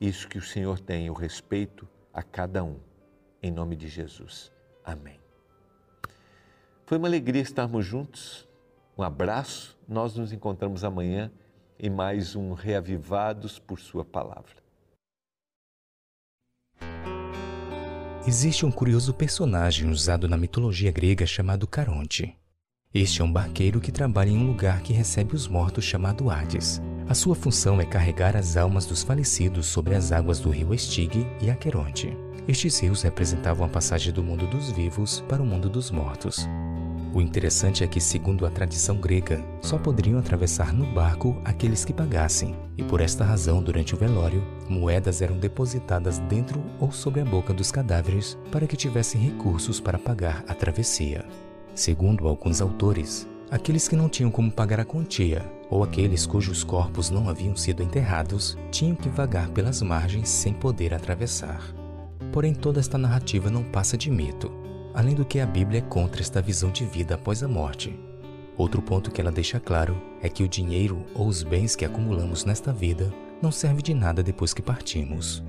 isso 0.00 0.28
que 0.28 0.38
o 0.38 0.42
Senhor 0.42 0.80
tem, 0.80 1.08
o 1.08 1.14
respeito 1.14 1.88
a 2.12 2.22
cada 2.22 2.64
um. 2.64 2.80
Em 3.42 3.50
nome 3.50 3.76
de 3.76 3.88
Jesus. 3.88 4.50
Amém. 4.84 5.20
Foi 6.84 6.98
uma 6.98 7.08
alegria 7.08 7.40
estarmos 7.40 7.86
juntos. 7.86 8.48
Um 8.98 9.02
abraço. 9.02 9.78
Nós 9.88 10.16
nos 10.16 10.32
encontramos 10.32 10.84
amanhã 10.84 11.30
em 11.78 11.88
mais 11.88 12.34
um 12.36 12.52
Reavivados 12.52 13.58
por 13.58 13.78
Sua 13.78 14.04
Palavra. 14.04 14.62
Existe 18.26 18.64
um 18.64 18.70
curioso 18.70 19.12
personagem 19.12 19.90
usado 19.90 20.28
na 20.28 20.36
mitologia 20.36 20.92
grega 20.92 21.26
chamado 21.26 21.66
Caronte. 21.66 22.38
Este 22.94 23.22
é 23.22 23.24
um 23.24 23.32
barqueiro 23.32 23.80
que 23.80 23.90
trabalha 23.90 24.28
em 24.28 24.36
um 24.36 24.46
lugar 24.46 24.82
que 24.82 24.92
recebe 24.92 25.34
os 25.34 25.48
mortos 25.48 25.82
chamado 25.82 26.28
Hades. 26.28 26.78
A 27.08 27.14
sua 27.14 27.34
função 27.34 27.80
é 27.80 27.86
carregar 27.86 28.36
as 28.36 28.54
almas 28.54 28.84
dos 28.84 29.02
falecidos 29.02 29.64
sobre 29.64 29.94
as 29.94 30.12
águas 30.12 30.40
do 30.40 30.50
rio 30.50 30.74
Estige 30.74 31.26
e 31.40 31.50
Aqueronte. 31.50 32.14
Estes 32.46 32.78
rios 32.80 33.00
representavam 33.00 33.64
a 33.64 33.68
passagem 33.68 34.12
do 34.12 34.22
mundo 34.22 34.46
dos 34.46 34.70
vivos 34.70 35.24
para 35.26 35.42
o 35.42 35.46
mundo 35.46 35.70
dos 35.70 35.90
mortos. 35.90 36.46
O 37.14 37.22
interessante 37.22 37.82
é 37.82 37.86
que, 37.86 38.00
segundo 38.00 38.44
a 38.44 38.50
tradição 38.50 38.96
grega, 38.98 39.42
só 39.62 39.78
poderiam 39.78 40.18
atravessar 40.18 40.70
no 40.74 40.84
barco 40.92 41.40
aqueles 41.46 41.86
que 41.86 41.94
pagassem, 41.94 42.54
e 42.76 42.82
por 42.82 43.00
esta 43.00 43.24
razão, 43.24 43.62
durante 43.62 43.94
o 43.94 43.98
velório, 43.98 44.44
moedas 44.68 45.22
eram 45.22 45.38
depositadas 45.38 46.18
dentro 46.18 46.62
ou 46.78 46.92
sobre 46.92 47.22
a 47.22 47.24
boca 47.24 47.54
dos 47.54 47.72
cadáveres 47.72 48.36
para 48.50 48.66
que 48.66 48.76
tivessem 48.76 49.18
recursos 49.18 49.80
para 49.80 49.98
pagar 49.98 50.44
a 50.46 50.54
travessia. 50.54 51.24
Segundo 51.74 52.28
alguns 52.28 52.60
autores, 52.60 53.28
aqueles 53.50 53.88
que 53.88 53.96
não 53.96 54.08
tinham 54.08 54.30
como 54.30 54.50
pagar 54.50 54.80
a 54.80 54.84
quantia, 54.84 55.44
ou 55.70 55.82
aqueles 55.82 56.26
cujos 56.26 56.62
corpos 56.62 57.10
não 57.10 57.28
haviam 57.28 57.56
sido 57.56 57.82
enterrados, 57.82 58.58
tinham 58.70 58.94
que 58.94 59.08
vagar 59.08 59.48
pelas 59.50 59.80
margens 59.82 60.28
sem 60.28 60.52
poder 60.52 60.92
atravessar. 60.92 61.62
Porém, 62.30 62.54
toda 62.54 62.80
esta 62.80 62.98
narrativa 62.98 63.50
não 63.50 63.62
passa 63.62 63.96
de 63.96 64.10
mito 64.10 64.62
além 64.94 65.14
do 65.14 65.24
que 65.24 65.40
a 65.40 65.46
Bíblia 65.46 65.78
é 65.78 65.82
contra 65.82 66.20
esta 66.20 66.42
visão 66.42 66.70
de 66.70 66.84
vida 66.84 67.14
após 67.14 67.42
a 67.42 67.48
morte. 67.48 67.98
Outro 68.56 68.82
ponto 68.82 69.10
que 69.10 69.20
ela 69.20 69.32
deixa 69.32 69.58
claro 69.58 70.00
é 70.20 70.28
que 70.28 70.42
o 70.42 70.48
dinheiro 70.48 71.04
ou 71.14 71.26
os 71.26 71.42
bens 71.42 71.74
que 71.74 71.84
acumulamos 71.84 72.44
nesta 72.44 72.72
vida 72.72 73.12
não 73.40 73.50
serve 73.50 73.82
de 73.82 73.94
nada 73.94 74.22
depois 74.22 74.52
que 74.52 74.62
partimos. 74.62 75.42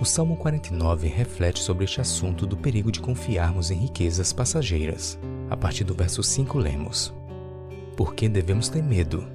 O 0.00 0.04
Salmo 0.06 0.34
49 0.34 1.08
reflete 1.08 1.60
sobre 1.60 1.84
este 1.84 2.00
assunto 2.00 2.46
do 2.46 2.56
perigo 2.56 2.90
de 2.90 3.00
confiarmos 3.00 3.70
em 3.70 3.74
riquezas 3.74 4.32
passageiras. 4.32 5.18
A 5.50 5.56
partir 5.58 5.84
do 5.84 5.92
verso 5.92 6.22
5 6.22 6.58
lemos: 6.58 7.12
Por 7.98 8.14
que 8.14 8.26
devemos 8.26 8.70
ter 8.70 8.82
medo? 8.82 9.28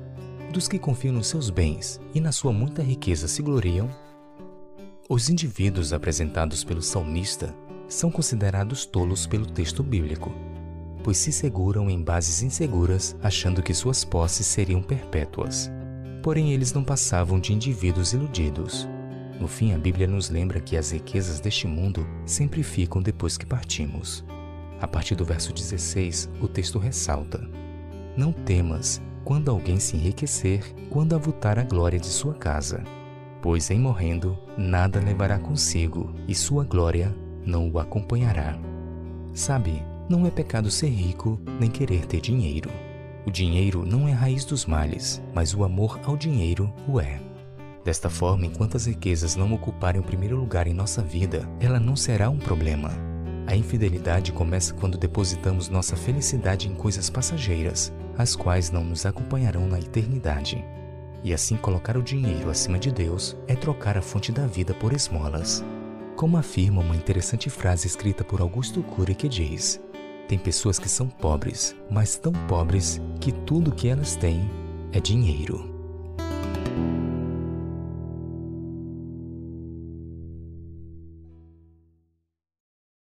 Dos 0.51 0.67
que 0.67 0.79
confiam 0.79 1.13
nos 1.13 1.27
seus 1.27 1.51
bens 1.51 2.01
e 2.15 2.19
na 2.19 2.31
sua 2.31 2.51
muita 2.51 2.81
riqueza 2.81 3.27
se 3.27 3.43
gloriam? 3.43 3.87
Os 5.07 5.29
indivíduos 5.29 5.93
apresentados 5.93 6.63
pelo 6.63 6.81
salmista 6.81 7.53
são 7.87 8.09
considerados 8.09 8.87
tolos 8.87 9.27
pelo 9.27 9.45
texto 9.45 9.83
bíblico, 9.83 10.33
pois 11.03 11.19
se 11.19 11.31
seguram 11.31 11.91
em 11.91 12.01
bases 12.01 12.41
inseguras 12.41 13.15
achando 13.21 13.61
que 13.61 13.71
suas 13.71 14.03
posses 14.03 14.47
seriam 14.47 14.81
perpétuas. 14.81 15.69
Porém, 16.23 16.53
eles 16.53 16.73
não 16.73 16.83
passavam 16.83 17.39
de 17.39 17.53
indivíduos 17.53 18.13
iludidos. 18.13 18.87
No 19.39 19.47
fim, 19.47 19.73
a 19.73 19.77
Bíblia 19.77 20.07
nos 20.07 20.29
lembra 20.29 20.59
que 20.59 20.77
as 20.77 20.91
riquezas 20.91 21.39
deste 21.39 21.67
mundo 21.67 22.07
sempre 22.25 22.63
ficam 22.63 23.01
depois 23.01 23.37
que 23.37 23.45
partimos. 23.45 24.23
A 24.79 24.87
partir 24.87 25.15
do 25.15 25.25
verso 25.25 25.53
16, 25.53 26.29
o 26.41 26.47
texto 26.47 26.79
ressalta: 26.79 27.47
Não 28.15 28.31
temas 28.31 29.01
quando 29.23 29.49
alguém 29.49 29.79
se 29.79 29.97
enriquecer, 29.97 30.63
quando 30.89 31.15
avultar 31.15 31.57
a 31.57 31.63
glória 31.63 31.99
de 31.99 32.07
sua 32.07 32.33
casa, 32.33 32.83
pois 33.41 33.69
em 33.69 33.79
morrendo 33.79 34.37
nada 34.57 34.99
levará 34.99 35.37
consigo, 35.39 36.13
e 36.27 36.35
sua 36.35 36.63
glória 36.63 37.15
não 37.45 37.69
o 37.69 37.79
acompanhará. 37.79 38.57
Sabe, 39.33 39.83
não 40.07 40.25
é 40.25 40.31
pecado 40.31 40.69
ser 40.69 40.89
rico 40.89 41.39
nem 41.59 41.69
querer 41.69 42.05
ter 42.05 42.21
dinheiro. 42.21 42.69
O 43.25 43.31
dinheiro 43.31 43.83
não 43.85 44.07
é 44.07 44.13
a 44.13 44.15
raiz 44.15 44.45
dos 44.45 44.65
males, 44.65 45.21
mas 45.33 45.53
o 45.53 45.63
amor 45.63 45.99
ao 46.05 46.15
dinheiro 46.15 46.71
o 46.87 47.01
é. 47.01 47.19
Desta 47.85 48.09
forma, 48.09 48.47
enquanto 48.47 48.75
as 48.75 48.87
riquezas 48.87 49.35
não 49.35 49.53
ocuparem 49.53 50.01
o 50.01 50.03
primeiro 50.03 50.35
lugar 50.35 50.65
em 50.65 50.73
nossa 50.73 51.03
vida, 51.03 51.47
ela 51.59 51.79
não 51.79 51.95
será 51.95 52.31
um 52.31 52.39
problema. 52.39 52.91
A 53.45 53.55
infidelidade 53.55 54.31
começa 54.31 54.73
quando 54.73 54.97
depositamos 54.97 55.69
nossa 55.69 55.95
felicidade 55.95 56.67
em 56.67 56.73
coisas 56.73 57.11
passageiras, 57.11 57.93
as 58.17 58.35
quais 58.35 58.71
não 58.71 58.83
nos 58.83 59.05
acompanharão 59.05 59.67
na 59.67 59.79
eternidade. 59.79 60.65
E 61.23 61.31
assim 61.31 61.55
colocar 61.57 61.95
o 61.95 62.01
dinheiro 62.01 62.49
acima 62.49 62.79
de 62.79 62.91
Deus 62.91 63.37
é 63.47 63.53
trocar 63.53 63.99
a 63.99 64.01
fonte 64.01 64.31
da 64.31 64.47
vida 64.47 64.73
por 64.73 64.91
esmolas. 64.91 65.63
Como 66.15 66.37
afirma 66.37 66.81
uma 66.81 66.95
interessante 66.95 67.51
frase 67.51 67.85
escrita 67.85 68.23
por 68.23 68.41
Augusto 68.41 68.81
Cury 68.81 69.13
que 69.13 69.29
diz: 69.29 69.79
Tem 70.27 70.39
pessoas 70.39 70.79
que 70.79 70.89
são 70.89 71.07
pobres, 71.07 71.75
mas 71.91 72.17
tão 72.17 72.33
pobres 72.47 72.99
que 73.21 73.31
tudo 73.31 73.75
que 73.75 73.87
elas 73.87 74.15
têm 74.15 74.49
é 74.91 74.99
dinheiro. 74.99 75.74